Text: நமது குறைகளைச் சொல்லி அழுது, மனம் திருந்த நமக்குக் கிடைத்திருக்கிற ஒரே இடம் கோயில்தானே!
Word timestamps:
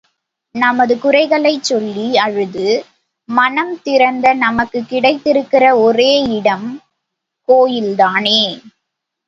நமது 0.55 0.93
குறைகளைச் 0.99 1.63
சொல்லி 1.63 2.17
அழுது, 2.17 2.65
மனம் 3.29 3.75
திருந்த 3.81 4.33
நமக்குக் 4.39 4.89
கிடைத்திருக்கிற 4.89 5.63
ஒரே 5.85 6.11
இடம் 6.37 6.67
கோயில்தானே! 7.49 8.43